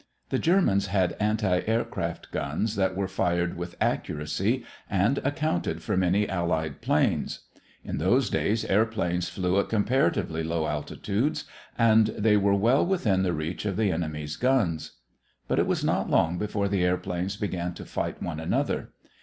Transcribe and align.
The 0.29 0.39
Germans 0.39 0.87
had 0.87 1.15
anti 1.19 1.59
aircraft 1.67 2.31
guns 2.31 2.75
that 2.75 2.95
were 2.95 3.07
fired 3.07 3.55
with 3.55 3.75
accuracy 3.79 4.63
and 4.89 5.19
accounted 5.19 5.83
for 5.83 5.95
many 5.95 6.27
Allied 6.27 6.81
planes. 6.81 7.41
In 7.83 7.99
those 7.99 8.27
days, 8.31 8.65
airplanes 8.65 9.29
flew 9.29 9.59
at 9.59 9.69
comparatively 9.69 10.41
low 10.41 10.65
altitudes 10.65 11.43
and 11.77 12.07
they 12.17 12.35
were 12.35 12.55
well 12.55 12.83
within 12.83 13.21
the 13.21 13.31
reach 13.33 13.63
of 13.65 13.77
the 13.77 13.91
enemy's 13.91 14.37
guns. 14.37 14.93
But 15.47 15.59
it 15.59 15.67
was 15.67 15.83
not 15.83 16.09
long 16.09 16.39
before 16.39 16.67
the 16.67 16.83
airplanes 16.83 17.35
began 17.37 17.75
to 17.75 17.85
fight 17.85 18.23
one 18.23 18.39
another. 18.39 18.93